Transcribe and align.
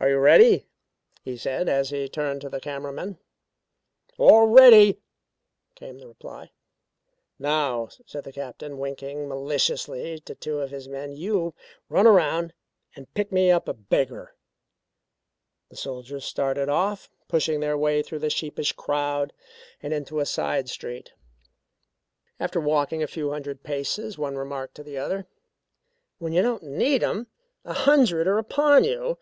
"Are 0.00 0.08
you 0.10 0.18
ready?" 0.18 0.68
he 1.24 1.36
said 1.36 1.68
as 1.68 1.90
he 1.90 2.08
turned 2.08 2.40
to 2.42 2.48
the 2.48 2.60
camera 2.60 2.92
men. 2.92 3.18
"All 4.18 4.46
ready," 4.46 4.98
came 5.74 5.98
the 5.98 6.06
reply. 6.08 6.50
"Now," 7.38 7.88
said 8.06 8.22
the 8.24 8.32
Captain 8.32 8.78
winking 8.78 9.28
maliciously 9.28 10.20
to 10.20 10.34
two 10.36 10.60
of 10.60 10.70
his 10.70 10.88
men. 10.88 11.12
"You 11.12 11.54
run 11.88 12.06
around 12.06 12.54
and 12.94 13.12
pick 13.14 13.32
me 13.32 13.50
up 13.50 13.66
a 13.68 13.72
beggar." 13.74 14.34
The 15.70 15.76
soldiers 15.76 16.24
started 16.24 16.68
off, 16.68 17.08
pushing 17.26 17.58
their 17.60 17.78
way 17.78 18.02
through 18.02 18.20
the 18.20 18.30
sheepish 18.30 18.72
crowd 18.72 19.32
and 19.82 19.92
into 19.92 20.20
a 20.20 20.26
side 20.26 20.68
street. 20.68 21.12
After 22.38 22.60
walking 22.60 23.02
a 23.02 23.08
few 23.08 23.30
hundred 23.30 23.62
paces 23.64 24.18
one 24.18 24.36
remarked 24.36 24.74
to 24.76 24.84
the 24.84 24.98
other: 24.98 25.26
"When 26.18 26.32
you 26.32 26.42
don't 26.42 26.62
need 26.62 26.98
them, 27.02 27.28
a 27.64 27.72
hundred 27.74 28.28
are 28.28 28.38
upon 28.38 28.84
you. 28.84 29.18